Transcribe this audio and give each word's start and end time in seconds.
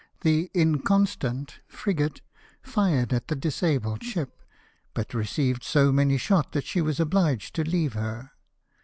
The 0.21 0.49
Inconstant 0.55 1.59
frigate 1.67 2.21
fired 2.63 3.13
at 3.13 3.27
the 3.27 3.35
disabled 3.35 4.03
ship, 4.03 4.41
but 4.95 5.13
received 5.13 5.61
so 5.63 5.91
many 5.91 6.17
shot 6.17 6.53
that 6.53 6.65
she 6.65 6.81
was 6.81 6.99
obliged 6.99 7.53
to 7.53 7.63
leave 7.63 7.93
her. 7.93 8.31